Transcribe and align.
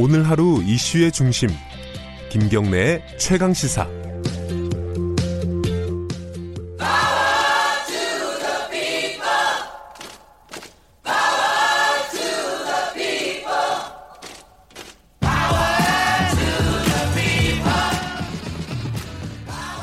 오늘 0.00 0.28
하루 0.28 0.62
이슈의 0.62 1.10
중심 1.10 1.48
김경래의 2.30 3.02
최강 3.18 3.52
시사 3.52 3.84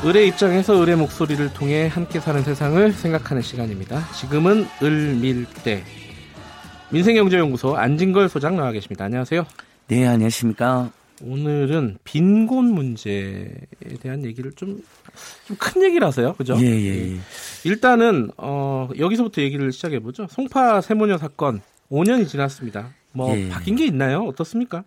을의 0.02 0.28
입장에서 0.28 0.80
을의 0.80 0.96
목소리를 0.96 1.52
통해 1.52 1.88
함께 1.88 2.20
사는 2.20 2.42
세상을 2.42 2.92
생각하는 2.92 3.42
시간입니다. 3.42 4.08
지금은 4.12 4.66
을밀대 4.82 5.84
민생경제연구소 6.90 7.76
안진걸 7.76 8.30
소장 8.30 8.56
나와 8.56 8.72
계십니다. 8.72 9.04
안녕하세요. 9.04 9.65
네, 9.88 10.06
안녕하십니까. 10.06 10.90
오늘은 11.22 11.98
빈곤 12.04 12.72
문제에 12.74 13.48
대한 14.00 14.24
얘기를 14.24 14.52
좀, 14.52 14.82
좀 15.46 15.56
큰 15.56 15.82
얘기라서요. 15.84 16.34
그죠? 16.34 16.56
예, 16.60 16.66
예, 16.66 17.12
예. 17.14 17.20
일단은, 17.64 18.30
어, 18.36 18.88
여기서부터 18.98 19.40
얘기를 19.42 19.72
시작해 19.72 19.98
보죠. 20.00 20.26
송파 20.30 20.80
세모녀 20.82 21.16
사건 21.18 21.62
5년이 21.90 22.28
지났습니다. 22.28 22.90
뭐, 23.12 23.34
예. 23.38 23.48
바뀐 23.48 23.76
게 23.76 23.86
있나요? 23.86 24.24
어떻습니까? 24.24 24.84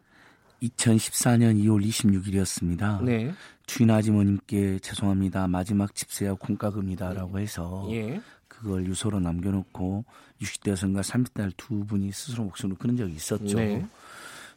2014년 0.62 1.56
2월 1.64 1.84
26일이었습니다. 1.88 3.02
네. 3.04 3.32
주인 3.66 3.90
아주머님께 3.90 4.80
죄송합니다. 4.80 5.48
마지막 5.48 5.96
집세와 5.96 6.34
공과금이다라고 6.36 7.40
해서 7.40 7.88
예. 7.92 8.20
그걸 8.48 8.86
유서로 8.86 9.22
남겨놓고 9.22 10.04
60대 10.42 10.72
여성과 10.72 11.02
30대 11.02 11.52
두 11.56 11.86
분이 11.86 12.12
스스로 12.12 12.44
목숨을 12.44 12.76
끊은 12.76 12.98
적이 12.98 13.14
있었죠. 13.14 13.58
네. 13.58 13.86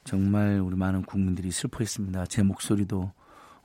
정말 0.04 0.60
우리 0.60 0.76
많은 0.76 1.02
국민들이 1.02 1.50
슬퍼했습니다. 1.50 2.26
제 2.26 2.42
목소리도 2.42 3.10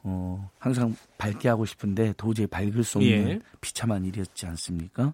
어, 0.04 0.50
항상 0.60 0.96
밝게 1.18 1.50
하고 1.50 1.66
싶은데 1.66 2.14
도저히 2.18 2.48
밝을 2.48 2.84
수 2.84 3.00
없는 3.00 3.30
예. 3.30 3.40
비참한 3.60 4.06
일이었지 4.06 4.46
않습니까? 4.46 5.14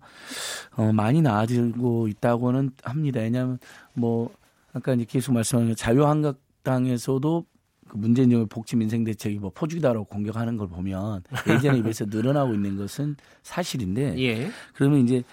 어, 0.75 0.91
많이 0.93 1.21
나아지고 1.21 2.07
있다고는 2.09 2.71
합니다. 2.83 3.21
왜냐하면 3.21 3.59
뭐 3.93 4.31
아까 4.73 4.93
이제 4.93 5.05
계속 5.05 5.33
말씀하신 5.33 5.75
자유한국당에서도 5.75 7.45
그 7.87 7.97
문재인 7.97 8.29
정부의 8.29 8.47
복지 8.47 8.75
민생 8.75 9.03
대책이 9.03 9.39
뭐 9.39 9.51
포주기다라고 9.53 10.05
공격하는 10.05 10.57
걸 10.57 10.67
보면 10.67 11.23
예전에 11.47 11.81
비해서 11.83 12.05
늘어나고 12.05 12.53
있는 12.53 12.77
것은 12.77 13.15
사실인데 13.43 14.19
예. 14.19 14.51
그러면 14.73 14.99
이제 14.99 15.23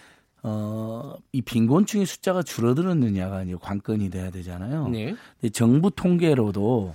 어, 0.43 1.17
이 1.33 1.43
빈곤층의 1.43 2.07
숫자가 2.07 2.43
줄어들었느냐가 2.43 3.43
이제 3.43 3.57
관건이 3.61 4.11
돼야 4.11 4.31
되잖아요. 4.31 4.89
네. 4.89 5.15
근데 5.41 5.51
정부 5.53 5.91
통계로도 5.91 6.95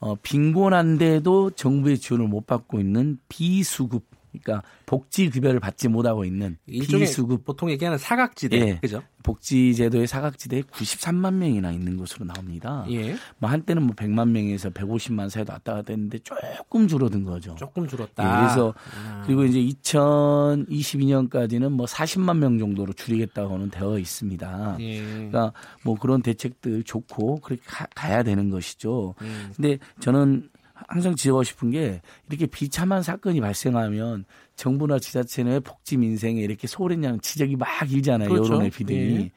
어, 0.00 0.14
빈곤한데도 0.16 1.50
정부의 1.50 1.98
지원을 1.98 2.26
못 2.26 2.46
받고 2.46 2.80
있는 2.80 3.18
비수급, 3.28 4.04
그러니까 4.32 4.66
복지 4.86 5.28
급여를 5.28 5.60
받지 5.60 5.88
못하고 5.88 6.24
있는 6.24 6.56
비수급 6.66 7.44
보통 7.44 7.70
얘기하는 7.70 7.98
사각지대. 7.98 8.56
예. 8.56 8.78
그죠? 8.80 9.02
복지 9.22 9.74
제도의 9.74 10.06
사각지대에 10.06 10.62
93만 10.62 11.34
명이나 11.34 11.70
있는 11.70 11.96
것으로 11.96 12.24
나옵니다. 12.24 12.84
예. 12.90 13.14
뭐 13.38 13.48
한때는 13.50 13.84
뭐 13.84 13.94
100만 13.94 14.30
명에서 14.30 14.70
150만 14.70 15.30
사이도 15.30 15.52
왔다 15.52 15.74
갔다 15.74 15.92
했는데 15.92 16.18
조금 16.20 16.88
줄어든 16.88 17.22
거죠. 17.24 17.54
조금 17.54 17.84
예, 17.84 17.88
줄었다. 17.88 18.40
그래서 18.40 18.74
아. 18.96 19.22
그리고 19.24 19.44
이제 19.44 19.60
2022년까지는 19.60 21.68
뭐 21.70 21.86
40만 21.86 22.38
명 22.38 22.58
정도로 22.58 22.92
줄이겠다고는 22.94 23.70
되어 23.70 23.96
있습니다. 23.98 24.76
예. 24.80 25.00
그러니까 25.00 25.52
뭐 25.84 25.94
그런 25.96 26.22
대책들 26.22 26.82
좋고 26.84 27.40
그렇게 27.40 27.62
가, 27.64 27.86
야 28.12 28.22
되는 28.22 28.50
것이죠. 28.50 29.14
음. 29.20 29.52
근데 29.54 29.78
저는 30.00 30.48
항상 30.88 31.14
지적하고 31.14 31.42
싶은 31.42 31.70
게 31.70 32.00
이렇게 32.28 32.46
비참한 32.46 33.02
사건이 33.02 33.40
발생하면 33.40 34.24
정부나 34.56 34.98
지자체는 34.98 35.52
왜 35.52 35.60
복지 35.60 35.96
민생에 35.96 36.40
이렇게 36.40 36.66
소홀했냐는 36.66 37.20
지적이 37.20 37.56
막 37.56 37.68
일잖아요. 37.90 38.28
그렇죠. 38.28 38.52
여론의 38.52 38.70
비들이. 38.70 39.16
예. 39.16 39.30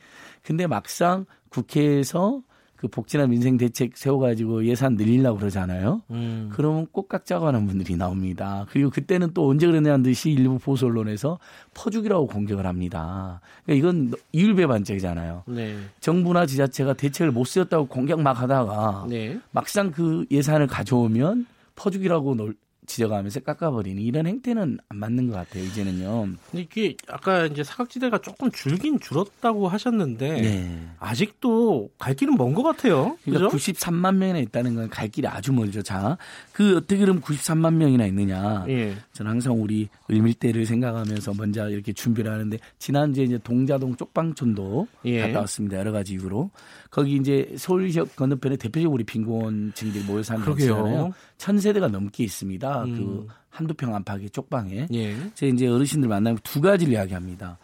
근데 0.44 0.68
막상 0.68 1.26
국회에서 1.50 2.42
그 2.78 2.88
복지나 2.90 3.26
민생 3.28 3.58
대책 3.58 3.96
세워가지고 3.98 4.66
예산 4.66 4.96
늘리려고 4.96 5.40
그러잖아요. 5.40 6.02
음. 6.12 6.50
그러면 6.52 6.88
꼭깍자고 6.92 7.48
하는 7.48 7.66
분들이 7.66 7.96
나옵니다. 7.96 8.66
그리고 8.70 8.90
그때는 8.90 9.32
또 9.34 9.48
언제 9.50 9.66
그랬냐는 9.66 10.04
듯이 10.04 10.30
일부 10.32 10.60
보수 10.60 10.86
언론에서 10.86 11.40
퍼주기라고 11.74 12.28
공격을 12.28 12.66
합니다. 12.66 13.40
그러니까 13.66 13.88
이건 13.88 14.12
이율배반적이잖아요. 14.34 15.44
네. 15.48 15.76
정부나 16.00 16.46
지자체가 16.46 16.94
대책을 16.94 17.32
못 17.32 17.46
쓰였다고 17.46 17.88
공격 17.88 18.22
막 18.22 18.40
하다가 18.42 19.06
네. 19.10 19.40
막상 19.52 19.92
그 19.92 20.26
예산을 20.30 20.68
가져오면 20.68 21.46
퍼주기라고 21.76 22.36
놀- 22.36 22.56
지적하면서 22.86 23.42
깎아버리는 23.42 24.02
이런 24.02 24.26
행태는 24.28 24.80
안 24.90 24.98
맞는 24.98 25.28
것 25.28 25.34
같아요. 25.36 25.64
이제는요. 25.64 26.30
이게 26.54 26.96
아까 27.08 27.46
이제 27.46 27.64
사각지대가 27.64 28.20
조금 28.20 28.50
줄긴 28.52 29.00
줄었다고 29.00 29.68
하셨는데 29.68 30.42
네. 30.42 30.88
아직도 31.00 31.90
갈 31.98 32.16
길은 32.16 32.36
먼 32.36 32.54
것 32.54 32.64
같아요. 32.64 33.18
그러니까 33.26 33.50
그죠? 33.50 33.74
93만 33.74 34.16
명이나 34.16 34.40
있다는 34.40 34.76
건 34.76 34.86
갈 34.90 35.10
길이 35.10 35.28
아주 35.28 35.52
멀죠. 35.52 35.82
자, 35.82 36.18
그 36.54 36.78
어떻게 36.78 36.98
그럼 36.98 37.20
93만 37.22 37.74
명이나 37.74 38.06
있느냐? 38.06 38.66
예. 38.70 38.96
저는 39.14 39.32
항상 39.32 39.62
우리 39.62 39.90
을밀대를 40.10 40.66
생각하면서 40.66 41.34
먼저 41.38 41.68
이렇게 41.70 41.92
준비를 41.92 42.32
하는데 42.32 42.58
지난주에 42.80 43.26
이제 43.26 43.38
동자동 43.44 43.96
쪽방촌도 43.98 44.88
예. 45.06 45.22
갔다 45.22 45.40
왔습니다. 45.42 45.78
여러 45.78 45.92
가지 45.92 46.14
이유로 46.14 46.50
거기 46.90 47.16
이제 47.18 47.54
서울시역 47.58 48.16
건너편에 48.16 48.56
대표적으로 48.56 48.94
우리 48.94 49.04
빈곤층들이 49.04 50.04
모여 50.06 50.24
사는. 50.24 50.46
곳이잖아요. 50.46 51.12
천 51.38 51.60
세대가 51.60 51.88
넘게 51.90 52.24
있습니다. 52.24 52.75
음. 52.84 52.96
그 52.96 53.28
한두 53.50 53.74
평 53.74 53.96
안팎의 53.96 54.32
쪽방에 54.32 54.88
예. 54.94 55.16
제 55.34 55.48
이제 55.48 55.68
어르신들 55.68 56.10
만나면 56.10 56.40
두 56.44 56.62
가지를 56.62 56.94
이야기합니다. 56.94 57.58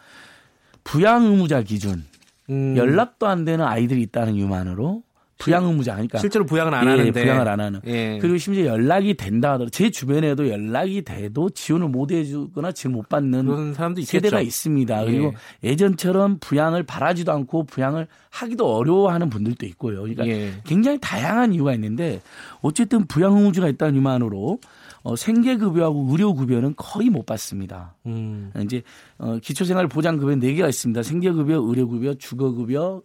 부양 0.83 1.25
의무자 1.25 1.61
기준 1.61 2.03
음, 2.49 2.75
연락도 2.77 3.27
안 3.27 3.45
되는 3.45 3.65
아이들이 3.65 4.01
있다는 4.03 4.35
이유만으로 4.35 5.03
부양 5.41 5.65
의무자 5.65 5.95
하니까 5.95 6.19
실제로 6.19 6.45
부양은 6.45 6.73
안 6.73 6.85
예, 6.85 6.89
하는데 6.89 7.11
부양을 7.11 7.47
안 7.47 7.59
하는. 7.59 7.81
예. 7.87 8.19
그리고 8.21 8.37
심지어 8.37 8.65
연락이 8.65 9.15
된다 9.15 9.53
하더라도 9.53 9.71
제 9.71 9.89
주변에도 9.89 10.47
연락이 10.49 11.01
돼도 11.01 11.49
지원을 11.49 11.87
못 11.87 12.11
해주거나 12.11 12.71
지원 12.73 12.93
못 12.93 13.09
받는 13.09 13.45
그런 13.45 13.73
사람도 13.73 14.01
있겠죠. 14.01 14.17
세대가 14.17 14.39
있습니다. 14.41 15.01
예. 15.01 15.05
그리고 15.05 15.33
예전처럼 15.63 16.37
부양을 16.39 16.83
바라지도 16.83 17.31
않고 17.31 17.63
부양을 17.63 18.07
하기도 18.29 18.75
어려워하는 18.75 19.29
분들도 19.31 19.65
있고요. 19.65 20.01
그러니까 20.01 20.27
예. 20.27 20.51
굉장히 20.63 20.99
다양한 21.01 21.53
이유가 21.53 21.73
있는데 21.73 22.21
어쨌든 22.61 23.07
부양 23.07 23.35
의무자가 23.35 23.67
있다는 23.67 23.95
이유만으로 23.95 24.59
어, 25.03 25.15
생계급여하고 25.15 26.07
의료급여는 26.11 26.75
거의 26.77 27.09
못 27.09 27.25
받습니다. 27.25 27.95
음. 28.05 28.51
이제 28.63 28.83
어, 29.17 29.37
기초생활보장급여 29.39 30.35
네 30.35 30.53
개가 30.53 30.67
있습니다. 30.67 31.03
생계급여, 31.03 31.61
의료급여, 31.61 32.15
주거급여, 32.15 33.01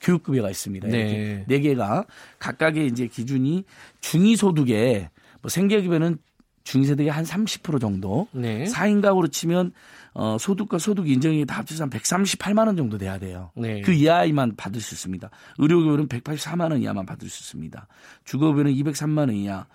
교육급여가 0.00 0.50
있습니다. 0.50 0.88
네. 0.88 1.44
네 1.46 1.60
개가 1.60 2.04
각각의 2.38 2.86
이제 2.86 3.06
기준이 3.08 3.64
중위소득에 4.00 5.10
뭐 5.42 5.48
생계급여는 5.48 6.18
중위소득의 6.64 7.10
한 7.10 7.24
30% 7.24 7.80
정도, 7.80 8.28
네. 8.32 8.64
4인 8.64 9.00
가구로 9.00 9.28
치면 9.28 9.72
어, 10.12 10.36
소득과 10.38 10.78
소득 10.78 11.08
인정이 11.08 11.46
다 11.46 11.58
합쳐서 11.58 11.84
한 11.84 11.90
138만 11.90 12.66
원 12.66 12.76
정도 12.76 12.98
돼야 12.98 13.18
돼요. 13.18 13.50
네. 13.56 13.80
그 13.80 13.92
이하만 13.92 14.54
받을 14.56 14.80
수 14.80 14.94
있습니다. 14.94 15.30
의료급여는 15.58 16.08
184만 16.08 16.72
원 16.72 16.82
이하만 16.82 17.06
받을 17.06 17.28
수 17.28 17.42
있습니다. 17.42 17.86
주거급여는 18.24 18.74
203만 18.74 19.18
원 19.18 19.30
이하, 19.32 19.66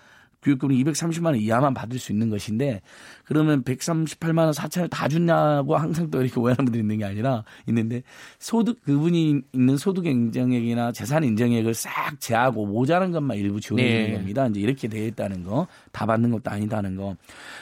교육급은 0.43 0.75
230만 0.75 1.25
원 1.27 1.35
이하만 1.37 1.73
받을 1.73 1.99
수 1.99 2.11
있는 2.11 2.29
것인데 2.29 2.81
그러면 3.25 3.63
138만 3.63 4.39
원 4.39 4.51
4천을 4.51 4.89
다 4.89 5.07
주냐고 5.07 5.75
항상 5.75 6.09
또 6.11 6.21
이렇게 6.21 6.39
오해하는 6.39 6.65
분들이 6.65 6.81
있는 6.81 6.97
게 6.97 7.05
아니라 7.05 7.43
있는데 7.67 8.03
소득 8.39 8.83
그분이 8.83 9.41
있는 9.53 9.77
소득 9.77 10.05
인정액이나 10.05 10.91
재산 10.91 11.23
인정액을 11.23 11.73
싹 11.73 12.19
제하고 12.19 12.65
모자란 12.65 13.11
것만 13.11 13.37
일부 13.37 13.59
지원해 13.59 13.87
주는 13.87 14.07
네. 14.07 14.13
겁니다. 14.13 14.47
이제 14.47 14.59
이렇게 14.59 14.87
되어 14.87 15.05
있다는 15.07 15.43
거, 15.43 15.67
다 15.91 16.05
받는 16.05 16.31
것도 16.31 16.51
아니다는 16.51 16.95
거. 16.95 17.15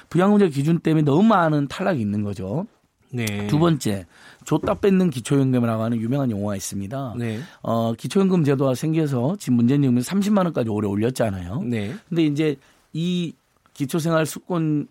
부양의무자 0.10 0.48
기준 0.48 0.80
때문에 0.80 1.04
너무 1.04 1.24
많은 1.24 1.68
탈락이 1.68 2.00
있는 2.00 2.24
거죠. 2.24 2.66
네. 3.12 3.48
두 3.48 3.60
번째, 3.60 4.06
줬다 4.46 4.76
뺏는 4.76 5.10
기초연금이라고 5.10 5.84
하는 5.84 6.00
유명한 6.00 6.32
용어가 6.32 6.56
있습니다. 6.56 7.16
네. 7.18 7.40
어, 7.62 7.94
기초연금 7.94 8.44
제도가 8.44 8.76
생겨서 8.76 9.36
지금 9.38 9.58
문재인 9.58 9.82
정부는 9.84 10.02
30만 10.02 10.46
원까지 10.46 10.70
올해 10.70 10.88
올렸잖아요. 10.88 11.62
네. 11.64 11.94
근데 12.10 12.26
이제 12.26 12.56
이 12.94 13.34
기초생활 13.74 14.26
수권 14.26 14.88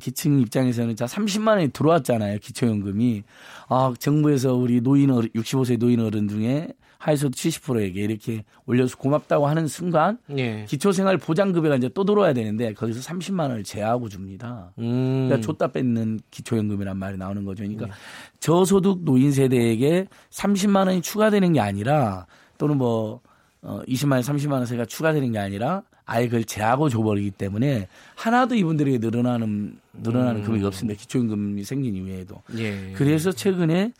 기층 0.00 0.40
입장에서는 0.40 0.96
자 0.96 1.04
30만 1.06 1.48
원이 1.48 1.68
들어왔잖아요. 1.68 2.38
기초연금이. 2.40 3.22
아, 3.68 3.94
정부에서 3.98 4.54
우리 4.54 4.80
노인 4.80 5.10
어른 5.10 5.28
65세 5.30 5.78
노인 5.78 6.00
어른 6.00 6.28
중에 6.28 6.68
하에서도 7.04 7.32
70%에게 7.32 8.00
이렇게 8.00 8.44
올려서 8.66 8.96
고맙다고 8.96 9.46
하는 9.46 9.66
순간 9.66 10.18
예. 10.36 10.64
기초생활 10.66 11.18
보장급여가 11.18 11.76
이제 11.76 11.88
또 11.94 12.04
들어와야 12.04 12.32
되는데 12.32 12.72
거기서 12.72 13.00
30만 13.00 13.40
원을 13.40 13.64
제하고 13.64 14.08
줍니다. 14.08 14.72
음. 14.78 15.26
그러니까 15.28 15.46
줬다 15.46 15.68
뺏는 15.68 16.20
기초연금이란 16.30 16.96
말이 16.96 17.16
나오는 17.18 17.44
거죠. 17.44 17.62
그러니까 17.62 17.86
네. 17.86 17.92
저소득 18.40 19.04
노인 19.04 19.32
세대에게 19.32 20.06
30만 20.30 20.86
원이 20.86 21.02
추가되는 21.02 21.52
게 21.52 21.60
아니라 21.60 22.26
또는 22.58 22.78
뭐 22.78 23.20
어 23.64 23.82
20만 23.88 24.12
원, 24.12 24.20
30만 24.20 24.52
원 24.52 24.66
세가 24.66 24.84
추가되는 24.84 25.32
게 25.32 25.38
아니라 25.38 25.82
아예 26.04 26.26
그걸 26.26 26.44
제하고 26.44 26.90
줘버리기 26.90 27.30
때문에 27.32 27.88
하나도 28.14 28.54
이분들에게 28.56 28.98
늘어나는 28.98 29.78
늘어나는 29.94 30.42
음. 30.42 30.44
금액이 30.44 30.64
없습니다. 30.66 31.00
기초임금이 31.00 31.64
생긴 31.64 31.96
이후에도. 31.96 32.42
예. 32.58 32.92
그래서 32.94 33.32
최근에 33.32 33.92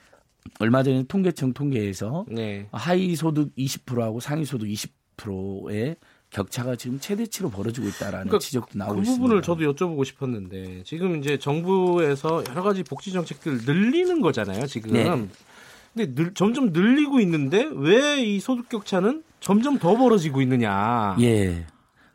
얼마 0.61 0.83
전에 0.83 1.05
통계청 1.05 1.53
통계에서 1.53 2.27
네. 2.29 2.69
하위 2.73 3.17
소득 3.17 3.55
20%하고 3.57 4.21
상위 4.21 4.45
소득 4.45 4.67
20%의 4.69 5.97
격차가 6.31 6.75
지금 6.77 6.99
최대치로 7.01 7.49
벌어지고 7.51 7.87
있다라는 7.89 8.27
그러니까 8.27 8.39
지적도 8.41 8.77
나오고 8.79 8.95
그 8.97 9.01
있습니다. 9.03 9.23
부분을 9.23 9.43
저도 9.43 9.73
여쭤보고 9.73 10.05
싶었는데 10.05 10.83
지금 10.85 11.17
이제 11.17 11.39
정부에서 11.39 12.43
여러 12.51 12.63
가지 12.63 12.83
복지 12.83 13.13
정책들을 13.13 13.61
늘리는 13.65 14.21
거잖아요. 14.21 14.67
지금. 14.67 14.93
네. 14.93 15.05
근데 15.95 16.13
늘, 16.15 16.35
점점 16.35 16.73
늘리고 16.73 17.21
있는데 17.21 17.69
왜 17.73 18.15
이 18.25 18.41
소득 18.41 18.69
격차는 18.69 19.23
점점 19.41 19.79
더 19.79 19.97
벌어지고 19.97 20.41
있느냐. 20.43 21.17
예. 21.21 21.67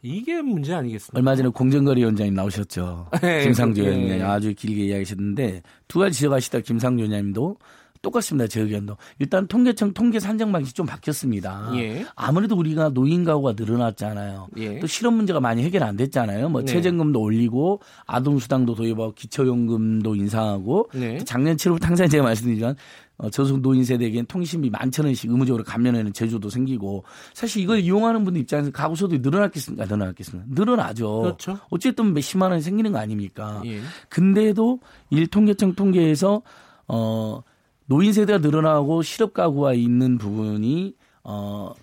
이게 0.02 0.42
문제 0.42 0.74
아니겠습니까? 0.74 1.18
얼마 1.18 1.36
전에 1.36 1.50
공정거래 1.50 2.00
위원장님 2.02 2.34
나오셨죠. 2.34 3.10
네, 3.22 3.44
김상조 3.44 3.82
그- 3.84 3.88
의원님이 3.88 4.18
네. 4.18 4.22
아주 4.24 4.54
길게 4.54 4.86
이야기하셨는데 4.86 5.62
두 5.88 6.00
가지 6.00 6.16
지적하시다 6.18 6.60
김상조 6.62 7.04
의원님도 7.06 7.58
똑같습니다. 8.02 8.48
제 8.48 8.62
의견도. 8.62 8.98
일단 9.20 9.48
통계청 9.48 9.94
통계 9.94 10.20
산정 10.20 10.52
방식이 10.52 10.76
좀 10.76 10.86
바뀌었습니다. 10.86 11.72
예. 11.76 12.06
아무래도 12.16 12.56
우리가 12.56 12.90
노인 12.90 13.24
가구가 13.24 13.54
늘어났잖아요. 13.58 14.48
예. 14.58 14.80
또 14.80 14.88
실업 14.88 15.14
문제가 15.14 15.40
많이 15.40 15.64
해결 15.64 15.84
안 15.84 15.98
됐잖아요. 15.98 16.50
뭐 16.50 16.62
네. 16.62 16.68
최저임금도 16.68 17.20
올리고 17.20 17.82
아동 18.06 18.40
수당도 18.40 18.76
도입하고 18.76 19.14
기초연금도 19.14 20.16
인상하고 20.16 20.90
네. 20.94 21.18
또 21.18 21.26
작년 21.26 21.58
7월 21.58 21.82
항상 21.84 22.08
제가 22.08 22.24
말씀드리지만 22.24 22.76
어, 23.18 23.30
저소득 23.30 23.62
노인 23.62 23.84
세대에게는 23.84 24.28
통신비 24.28 24.70
만천 24.70 25.06
원씩 25.06 25.30
의무적으로 25.30 25.66
감면하는 25.66 26.14
제조도 26.14 26.50
생기고 26.50 27.04
사실 27.34 27.62
이걸 27.62 27.80
이용하는 27.80 28.24
분들 28.24 28.42
입장에서 28.42 28.72
가구 28.72 28.96
소득이 28.96 29.20
늘어났겠습니까? 29.22 29.86
늘어났겠습니까? 29.86 30.48
늘어나죠. 30.56 31.22
그렇죠. 31.22 31.60
어쨌든 31.70 32.14
몇십만 32.14 32.52
원이 32.52 32.62
생기는 32.62 32.94
거 32.94 33.00
아닙니까? 33.00 33.62
예. 33.66 33.82
근데도 34.08 34.80
일통계청 35.10 35.76
통계에서 35.76 36.42
어 36.88 37.42
노인 37.90 38.14
세대가 38.14 38.40
늘어나고 38.40 39.02
실업 39.02 39.34
가구가 39.34 39.74
있는 39.74 40.18
부분이 40.18 40.96
어 41.24 41.74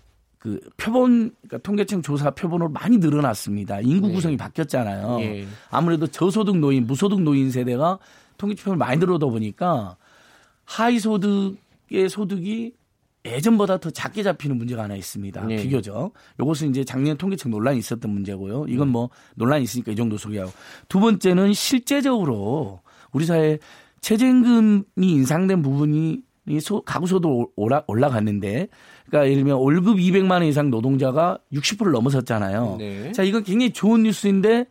그 0.46 0.60
표본 0.76 1.34
그러니까 1.42 1.58
통계청 1.58 2.02
조사 2.02 2.30
표본으로 2.30 2.68
많이 2.68 2.98
늘어났습니다. 2.98 3.80
인구 3.80 4.06
네. 4.06 4.14
구성이 4.14 4.36
바뀌었잖아요. 4.36 5.18
예. 5.22 5.44
아무래도 5.70 6.06
저소득 6.06 6.58
노인, 6.58 6.86
무소득 6.86 7.20
노인 7.22 7.50
세대가 7.50 7.98
통계표를 8.38 8.76
많이 8.76 9.00
늘어다 9.00 9.26
보니까 9.26 9.96
하위 10.64 11.00
소득의 11.00 12.08
소득이 12.08 12.74
예전보다 13.24 13.78
더 13.78 13.90
작게 13.90 14.22
잡히는 14.22 14.56
문제가 14.56 14.84
하나 14.84 14.94
있습니다. 14.94 15.46
네. 15.46 15.56
비교적. 15.56 16.12
이것은 16.40 16.70
이제 16.70 16.84
작년 16.84 17.16
통계청 17.16 17.50
논란이 17.50 17.80
있었던 17.80 18.08
문제고요. 18.08 18.66
이건 18.68 18.86
뭐 18.86 19.10
논란이 19.34 19.64
있으니까 19.64 19.90
이 19.90 19.96
정도 19.96 20.16
소개하고. 20.16 20.52
두 20.88 21.00
번째는 21.00 21.54
실제적으로 21.54 22.82
우리 23.10 23.26
사회 23.26 23.58
최저임금이 24.06 24.84
인상된 25.00 25.62
부분이 25.62 26.22
이 26.48 26.60
소, 26.60 26.80
가구 26.82 27.08
소득 27.08 27.28
올라, 27.56 27.82
올라갔는데 27.88 28.68
그러니까 29.06 29.28
예를 29.28 29.42
들면 29.42 29.56
월급 29.56 29.96
200만 29.96 30.30
원 30.30 30.44
이상 30.44 30.70
노동자가 30.70 31.38
60%를 31.52 31.90
넘어섰잖아요. 31.90 32.76
네. 32.78 33.10
자, 33.10 33.24
이건 33.24 33.42
굉장히 33.42 33.72
좋은 33.72 34.04
뉴스인데 34.04 34.66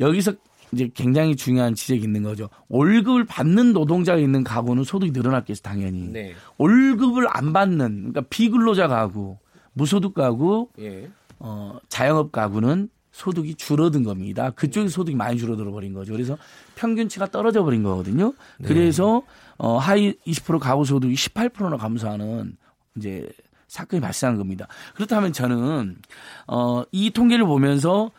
여기서 0.00 0.34
이제 0.72 0.90
굉장히 0.92 1.34
중요한 1.34 1.74
지적이 1.74 2.02
있는 2.02 2.24
거죠. 2.24 2.50
월급을 2.68 3.24
받는 3.24 3.72
노동자가 3.72 4.18
있는 4.18 4.44
가구는 4.44 4.84
소득이 4.84 5.12
늘어났겠죠, 5.12 5.62
당연히. 5.62 6.06
네. 6.08 6.34
월급을 6.58 7.26
안 7.30 7.54
받는 7.54 7.78
그러니까 7.78 8.20
비근로자 8.28 8.86
가구, 8.86 9.38
무소득 9.72 10.12
가구, 10.12 10.68
예. 10.78 11.08
어, 11.38 11.78
자영업 11.88 12.32
가구는 12.32 12.90
소득이 13.14 13.54
줄어든 13.54 14.02
겁니다. 14.02 14.50
그쪽에 14.50 14.88
소득이 14.88 15.16
많이 15.16 15.38
줄어들어 15.38 15.70
버린 15.70 15.94
거죠. 15.94 16.12
그래서 16.12 16.36
평균치가 16.74 17.30
떨어져 17.30 17.62
버린 17.62 17.84
거거든요. 17.84 18.34
그래서 18.64 19.22
어, 19.56 19.78
하위 19.78 20.14
20% 20.26 20.58
가구 20.58 20.84
소득이 20.84 21.14
18%나 21.14 21.76
감소하는 21.76 22.56
이제 22.96 23.28
사건이 23.68 24.00
발생한 24.00 24.36
겁니다. 24.36 24.66
그렇다면 24.96 25.32
저는 25.32 25.96
어, 26.48 26.82
이 26.90 27.10
통계를 27.10 27.46
보면서 27.46 28.10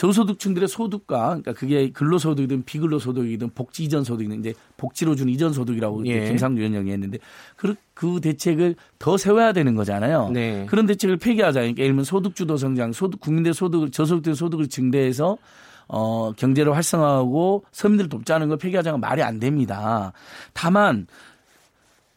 저소득층들의 0.00 0.66
소득과 0.66 1.26
그러니까 1.26 1.52
그게 1.52 1.90
근로소득이든 1.90 2.64
비근로소득이든 2.64 3.50
복지 3.50 3.84
이전 3.84 4.02
소득이든 4.02 4.40
이제 4.40 4.54
복지로 4.78 5.14
준 5.14 5.28
이전 5.28 5.52
소득이라고 5.52 6.06
예. 6.06 6.26
김상조 6.26 6.60
위원장이 6.60 6.90
했는데 6.90 7.18
그, 7.54 7.74
그 7.92 8.18
대책을 8.22 8.76
더 8.98 9.18
세워야 9.18 9.52
되는 9.52 9.74
거잖아요. 9.74 10.30
네. 10.30 10.64
그런 10.70 10.86
대책을 10.86 11.18
폐기하자. 11.18 11.60
그러니까 11.60 11.82
예를 11.82 11.92
들면 11.92 12.04
소득주도 12.04 12.56
성장, 12.56 12.92
소득 12.92 13.20
국민들 13.20 13.52
소득을 13.52 13.90
저소득 13.90 14.34
소득을 14.34 14.68
증대해서 14.68 15.36
어 15.86 16.32
경제를 16.32 16.74
활성화하고 16.74 17.64
서민들을 17.70 18.08
돕자는 18.08 18.48
걸 18.48 18.56
폐기하자는 18.56 19.00
건 19.00 19.00
말이 19.06 19.22
안 19.22 19.38
됩니다. 19.38 20.14
다만 20.54 21.08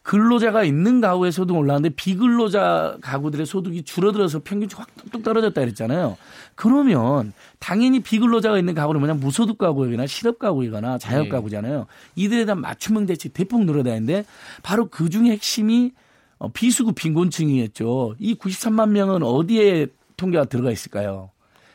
근로자가 0.04 0.64
있는 0.64 1.00
가구의 1.00 1.32
소득은 1.32 1.58
올라가는데 1.58 1.94
비근로자 1.96 2.98
가구들의 3.00 3.46
소득이 3.46 3.84
줄어들어서 3.84 4.42
평균치 4.44 4.76
확 4.76 4.94
뚝뚝 4.96 5.22
떨어졌다 5.24 5.58
그랬잖아요. 5.58 6.18
그러면 6.54 7.32
당연히 7.58 8.00
비근로자가 8.00 8.58
있는 8.58 8.74
가구는 8.74 9.00
뭐냐 9.00 9.14
무소득 9.14 9.56
가구이거나 9.56 10.06
실업 10.06 10.38
가구이거나 10.38 10.98
자영 10.98 11.24
네. 11.24 11.28
가구잖아요. 11.30 11.86
이들에 12.16 12.44
대한 12.44 12.60
맞춤형 12.60 13.06
대책 13.06 13.32
대폭 13.32 13.64
늘어야 13.64 13.82
되는데 13.82 14.26
바로 14.62 14.88
그 14.90 15.08
중에 15.08 15.30
핵심이 15.30 15.92
어, 16.36 16.52
비수급 16.52 16.96
빈곤층이었죠. 16.96 18.16
이 18.18 18.34
93만 18.34 18.90
명은 18.90 19.22
어디에 19.22 19.86
통계가 20.18 20.44
들어가 20.44 20.70
있을까요? 20.70 21.30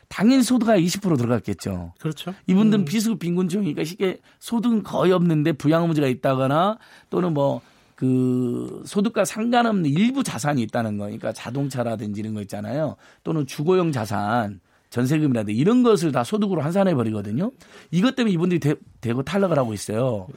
당연히 0.08 0.44
소득가 0.44 0.78
20% 0.78 1.18
들어갔겠죠. 1.18 1.94
그렇죠. 2.00 2.36
이분들은 2.46 2.86
비수급 2.86 3.18
빈곤층이니까 3.18 3.84
쉽게 3.86 4.20
소득은 4.38 4.84
거의 4.84 5.14
없는데 5.14 5.54
부양 5.54 5.88
문제가 5.88 6.08
있다거나 6.08 6.78
또는 7.10 7.34
뭐 7.34 7.62
그 8.00 8.82
소득과 8.86 9.26
상관없는 9.26 9.90
일부 9.90 10.24
자산이 10.24 10.62
있다는 10.62 10.98
거니까 10.98 11.34
자동차라든지 11.34 12.22
이런 12.22 12.34
거 12.34 12.42
있잖아요. 12.44 12.96
또는 13.26 13.46
주거용 13.46 13.92
자산, 13.92 14.62
전세금이라든지 14.90 15.60
이런 15.60 15.84
것을 15.84 16.14
다 16.14 16.24
소득으로 16.24 16.62
환산해 16.62 16.96
버리거든요. 16.96 17.52
이것 17.92 18.16
때문에 18.16 18.34
이분들이 18.34 18.62
대, 18.62 18.76
대거 19.02 19.24
탈락을 19.24 19.60
하고 19.60 19.74
있어요. 19.74 20.28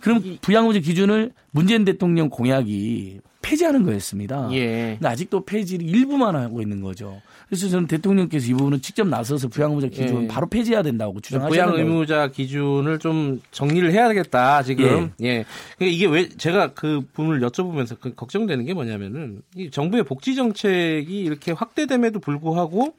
그럼 0.00 0.36
부양문제 0.40 0.80
기준을 0.80 1.30
문재인 1.52 1.84
대통령 1.84 2.28
공약이 2.28 3.20
폐지하는 3.42 3.82
거였습니다. 3.84 4.48
예. 4.52 4.96
근데 4.98 5.08
아직도 5.08 5.44
폐지를 5.44 5.86
일부만 5.86 6.34
하고 6.36 6.62
있는 6.62 6.80
거죠. 6.80 7.20
그래서 7.48 7.68
저는 7.68 7.86
대통령께서 7.86 8.46
이 8.46 8.52
부분은 8.54 8.80
직접 8.80 9.06
나서서 9.06 9.48
부양의무자 9.48 9.88
기준 9.88 10.22
예. 10.22 10.28
바로 10.28 10.46
폐지해야 10.46 10.82
된다고 10.82 11.12
부양 11.12 11.22
주장하셨는데 11.22 11.82
의무자 11.82 12.28
기준을 12.28 12.98
좀 12.98 13.42
정리를 13.50 13.92
해야겠다 13.92 14.62
지금. 14.62 15.12
예. 15.20 15.44
그러니까 15.76 15.94
이게 15.94 16.06
왜 16.06 16.28
제가 16.30 16.72
그 16.72 17.02
부분을 17.12 17.40
여쭤보면서 17.40 18.00
그 18.00 18.14
걱정되는 18.14 18.64
게 18.64 18.72
뭐냐면은 18.72 19.42
이 19.54 19.70
정부의 19.70 20.04
복지 20.04 20.34
정책이 20.34 21.20
이렇게 21.20 21.52
확대됨에도 21.52 22.20
불구하고 22.20 22.94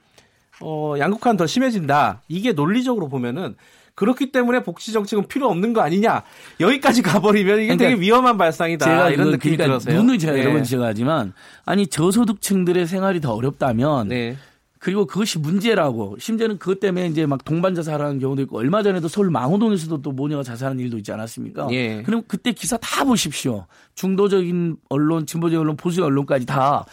어 0.61 0.95
양극화는 0.99 1.37
더 1.37 1.47
심해진다. 1.47 2.21
이게 2.27 2.51
논리적으로 2.51 3.09
보면은 3.09 3.55
그렇기 3.95 4.31
때문에 4.31 4.63
복지 4.63 4.91
정책은 4.91 5.27
필요 5.27 5.47
없는 5.49 5.73
거 5.73 5.81
아니냐 5.81 6.23
여기까지 6.59 7.01
가버리면 7.01 7.59
이게 7.59 7.67
그러니까 7.67 7.89
되게 7.89 8.01
위험한 8.01 8.37
발상이다 8.37 8.85
제가 8.85 9.09
이런 9.11 9.31
느낌이 9.31 9.57
그러니까 9.57 9.79
들어서요. 9.79 10.01
눈을 10.01 10.17
제가 10.17 10.33
네. 10.33 10.39
여러 10.41 10.53
번 10.53 10.63
지적하지만 10.63 11.33
아니 11.65 11.87
저소득층들의 11.87 12.87
생활이 12.87 13.21
더 13.21 13.33
어렵다면 13.33 14.07
네. 14.07 14.35
그리고 14.83 15.05
그것이 15.05 15.39
문제라고 15.39 16.17
심지어는 16.19 16.57
그것 16.57 16.81
때문에 16.81 17.07
이제 17.07 17.25
막 17.25 17.45
동반 17.45 17.73
자살하는 17.73 18.19
경우도 18.19 18.41
있고 18.41 18.57
얼마 18.57 18.83
전에도 18.83 19.07
서울 19.07 19.29
망호동에서도 19.29 20.01
또 20.01 20.11
모녀가 20.11 20.43
자살하는 20.43 20.83
일도 20.83 20.97
있지 20.97 21.09
않았습니까? 21.13 21.69
예. 21.71 22.03
그럼 22.03 22.21
그때 22.27 22.51
기사 22.51 22.75
다 22.75 23.05
보십시오. 23.05 23.65
중도적인 23.95 24.75
언론, 24.89 25.25
진보적인 25.25 25.57
언론, 25.57 25.77
보수 25.77 26.03
언론까지 26.03 26.45
다 26.45 26.83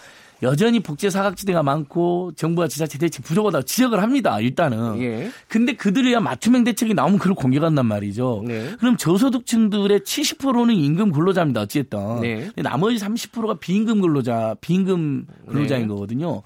여전히 0.43 0.81
복제 0.81 1.11
사각지대가 1.11 1.63
많고 1.63 2.33
정부와 2.35 2.67
지자체 2.69 2.99
대책 2.99 3.25
부족하다고 3.25 3.65
지적을 3.65 4.03
합니다. 4.03 4.41
일단은. 4.41 5.01
예. 5.03 5.31
근데 5.49 5.75
그들이야 5.75 6.21
맞춤형 6.21 6.65
대책이 6.65 6.95
나오면 6.95 7.19
그걸 7.19 7.35
공격한단 7.35 7.85
말이죠. 7.87 8.45
네. 8.47 8.71
그럼 8.79 8.97
저소득층들의 8.97 10.01
70%는 10.01 10.75
임금 10.75 11.13
근로자입니다. 11.13 11.61
어쨌든. 11.61 12.21
네. 12.23 12.51
나머지 12.57 12.97
30%가 12.97 13.55
비임금 13.55 14.01
근로자, 14.01 14.57
비임금 14.61 15.27
근로자인 15.49 15.83
네. 15.83 15.89
거거든요. 15.89 16.43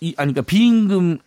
이 0.00 0.14
아니 0.18 0.32
그러니까 0.32 0.42
비임금 0.42 1.18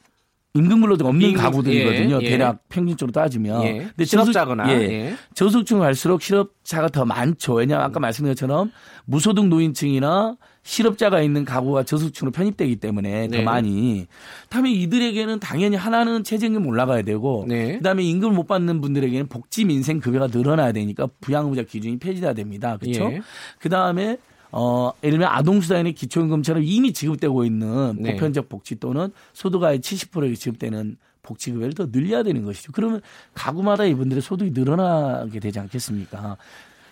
임금 0.56 0.82
근로자가 0.82 1.10
없는 1.10 1.20
비임금, 1.20 1.44
가구들이거든요. 1.44 2.20
예, 2.22 2.26
예. 2.26 2.30
대략 2.30 2.68
평균적으로 2.70 3.12
따지면. 3.12 3.64
예. 3.66 3.74
근데 3.90 4.06
실업자거나. 4.06 4.64
저소득- 4.64 4.82
예. 4.82 4.90
예. 4.92 5.16
저소득층 5.36 5.80
갈수록 5.80 6.22
실업자가 6.22 6.88
더 6.90 7.06
많죠. 7.06 7.54
왜냐하면 7.56 7.86
아까 7.88 8.00
말씀드린 8.00 8.34
것처럼 8.34 8.72
무소득 9.06 9.48
노인층이나 9.48 10.36
실업자가 10.64 11.22
있는 11.22 11.46
가구가 11.46 11.84
저소득층으로 11.84 12.32
편입되기 12.32 12.76
때문에 12.78 13.28
네. 13.28 13.38
더 13.38 13.44
많이. 13.44 14.08
다음에 14.50 14.72
이들에게는 14.72 15.40
당연히 15.40 15.76
하나는 15.76 16.24
최저임금 16.24 16.68
올라가야 16.68 17.02
되고 17.02 17.46
네. 17.48 17.78
그다음에 17.78 18.04
임금을 18.04 18.36
못 18.36 18.48
받는 18.48 18.82
분들에게는 18.82 19.28
복지 19.28 19.66
민생 19.66 20.00
급여가 20.00 20.28
늘어나야 20.28 20.72
되니까 20.72 21.08
부양의무자 21.22 21.64
기준이 21.64 21.98
폐지돼야 21.98 22.34
됩니다. 22.34 22.78
그렇죠? 22.78 23.12
예. 23.12 23.22
그다음에 23.60 24.18
어, 24.52 24.92
예를 25.04 25.20
들면 25.20 25.28
아동수당의 25.32 25.94
기초임금처럼 25.94 26.64
이미 26.64 26.92
지급되고 26.92 27.46
있는 27.46 27.96
네. 28.00 28.14
보편적 28.14 28.50
복지 28.50 28.80
또는 28.80 29.12
소득의 29.34 29.80
70%에 29.80 30.34
지급되는 30.34 30.98
복지급여를 31.22 31.74
더 31.74 31.92
늘려야 31.92 32.24
되는 32.24 32.44
것이죠. 32.44 32.72
그러면 32.72 33.02
가구마다 33.34 33.86
이분들의 33.86 34.22
소득이 34.22 34.52
늘어나게 34.52 35.40
되지 35.40 35.60
않겠습니까? 35.60 36.38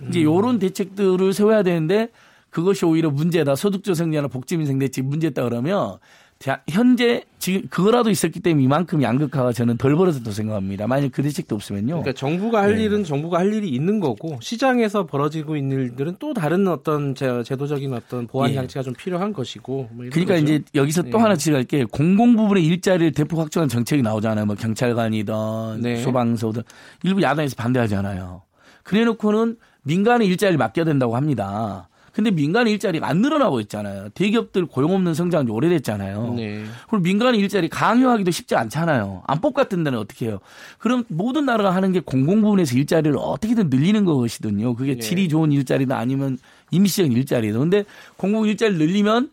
이제 0.07 0.21
요런 0.21 0.59
대책들을 0.59 1.33
세워야 1.33 1.63
되는데 1.63 2.09
그것이 2.49 2.85
오히려 2.85 3.09
문제다. 3.09 3.55
소득조성자나 3.55 4.27
복지민생 4.29 4.79
대책 4.79 5.05
문제다 5.05 5.43
그러면 5.43 5.97
자, 6.39 6.61
현재 6.69 7.23
지금 7.39 7.63
그거라도 7.67 8.11
있었기 8.11 8.41
때문에 8.41 8.63
이만큼 8.63 9.01
양극화가 9.01 9.53
저는 9.53 9.77
덜 9.77 9.95
벌어졌다고 9.95 10.29
생각합니다. 10.31 10.85
만약 10.85 11.11
그 11.11 11.23
대책도 11.23 11.55
없으면요. 11.55 11.87
그러니까 12.01 12.13
정부가 12.13 12.61
할 12.61 12.75
네. 12.75 12.83
일은 12.83 13.03
정부가 13.03 13.39
할 13.39 13.51
일이 13.55 13.69
있는 13.69 13.99
거고 13.99 14.37
시장에서 14.39 15.07
벌어지고 15.07 15.55
있는 15.57 15.77
일들은 15.79 16.17
또 16.19 16.35
다른 16.35 16.67
어떤 16.67 17.15
제- 17.15 17.41
제도적인 17.43 17.91
어떤 17.91 18.27
보완 18.27 18.51
예. 18.51 18.53
장치가 18.53 18.83
좀 18.83 18.93
필요한 18.93 19.33
것이고. 19.33 19.89
뭐 19.91 20.05
그러니까 20.11 20.35
거죠. 20.35 20.43
이제 20.43 20.63
여기서 20.75 21.01
또 21.03 21.17
예. 21.17 21.21
하나 21.23 21.35
지적할 21.35 21.63
게 21.63 21.83
공공 21.85 22.35
부분의 22.35 22.63
일자리를 22.63 23.13
대폭 23.13 23.39
확충한 23.39 23.67
정책이 23.67 24.03
나오잖아요. 24.03 24.45
뭐 24.45 24.55
경찰관이든 24.55 25.33
네. 25.81 25.95
소방서든 26.03 26.61
일부 27.01 27.19
야당에서 27.23 27.55
반대하잖아요. 27.55 28.43
그래놓고는 28.83 29.57
민간의 29.83 30.27
일자리를 30.27 30.57
맡겨야 30.59 30.85
된다고 30.85 31.15
합니다. 31.15 31.89
근데 32.17 32.31
민간의 32.31 32.73
일자리가 32.73 33.07
안 33.07 33.21
늘어나고 33.21 33.59
있잖아요. 33.61 34.09
대기업들 34.15 34.65
고용 34.65 34.95
없는 34.95 35.13
성장이 35.13 35.51
오래됐잖아요. 35.51 36.33
네. 36.35 36.63
그리고 36.89 37.03
민간의 37.03 37.39
일자리 37.39 37.69
강요하기도 37.69 38.31
쉽지 38.31 38.55
않잖아요. 38.55 39.21
안법 39.27 39.53
같은 39.53 39.83
데는 39.83 39.99
어떻게 39.99 40.25
해요? 40.25 40.39
그럼 40.79 41.03
모든 41.09 41.45
나라가 41.45 41.75
하는 41.75 41.91
게 41.91 41.99
공공 41.99 42.41
부분에서 42.41 42.75
일자리를 42.75 43.15
어떻게든 43.19 43.69
늘리는 43.69 44.03
것이거든요. 44.03 44.73
그게 44.73 44.93
예. 44.93 44.97
질이 44.97 45.29
좋은 45.29 45.51
일자리든 45.51 45.95
아니면 45.95 46.39
임시적인 46.71 47.11
일자리든. 47.11 47.59
근데 47.59 47.83
공공 48.15 48.47
일자리를 48.47 48.83
늘리면 48.83 49.29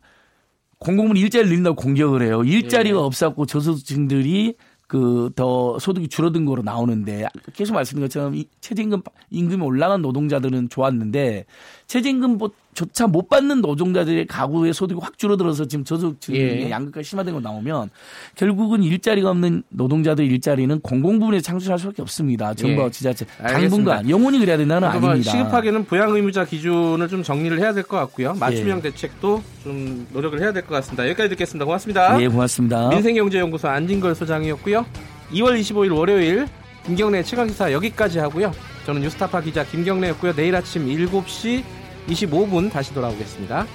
공공부문 0.79 1.17
일자리를 1.17 1.49
늘린다고 1.49 1.77
공격을 1.77 2.21
해요. 2.21 2.45
일자리가 2.45 2.99
예. 2.99 3.03
없었고 3.03 3.47
저소득층들이 3.47 4.57
그더 4.87 5.79
소득이 5.79 6.09
줄어든 6.09 6.45
거로 6.45 6.63
나오는데 6.63 7.27
계속 7.55 7.73
말씀드린 7.75 8.07
것처럼 8.07 8.35
이 8.35 8.45
최저임금 8.61 9.03
임금이 9.31 9.63
올라간 9.63 10.03
노동자들은 10.03 10.69
좋았는데 10.69 11.47
최저임금 11.87 12.39
조차 12.75 13.07
못 13.07 13.29
받는 13.29 13.61
노동자들의 13.61 14.27
가구의 14.27 14.75
소득이 14.75 15.01
확 15.03 15.17
줄어들어서 15.19 15.67
지금 15.67 15.85
저소득층의 15.85 16.41
예. 16.65 16.71
양극화 16.71 17.03
심화된 17.03 17.33
거 17.35 17.41
나오면 17.41 17.91
결국은 18.35 18.83
일자리가 18.83 19.31
없는 19.31 19.63
노동자들 19.69 20.25
일자리는 20.31 20.81
공공 20.81 21.19
부문에 21.21 21.41
창출할 21.41 21.79
수밖에 21.79 22.03
없습니다. 22.03 22.53
정부와 22.55 22.87
예. 22.87 22.91
지자체 22.91 23.27
알겠습니다. 23.39 23.69
당분간 23.95 24.11
영원히 24.11 24.39
그래야 24.39 24.57
된다는 24.57 24.89
아닙니다. 24.89 25.31
시급하게는 25.31 25.85
부양 25.85 26.11
의무자 26.15 26.45
기준을 26.45 27.09
좀 27.09 27.23
정리를 27.23 27.59
해야 27.61 27.73
될 27.73 27.85
것 27.85 27.97
같고요. 27.99 28.35
맞춤형 28.35 28.79
예. 28.79 28.83
대책도 28.83 29.43
좀 29.63 30.07
노력을 30.13 30.41
해야 30.41 30.53
될 30.53 30.63
것 30.63 30.75
같습니다. 30.77 31.05
여기까지 31.07 31.29
듣겠습니다. 31.31 31.65
고맙습니다. 31.65 32.21
예, 32.23 32.29
고맙습니다. 32.29 32.89
민생경제연구소 32.89 33.69
안진걸 33.69 34.15
소장이었고요. 34.15 34.85
2월 35.33 35.61
25일 35.61 35.97
월요일 35.97 36.47
김경래 36.87 37.23
최강기사 37.23 37.73
여기까지 37.73 38.19
하고요. 38.19 38.53
저는 38.87 39.01
뉴스타파 39.03 39.41
기자 39.41 39.65
김경래였고요. 39.65 40.35
내일 40.35 40.55
아침 40.55 40.87
7시 40.87 41.63
25분 42.09 42.71
다시 42.71 42.93
돌아오겠습니다. 42.95 43.67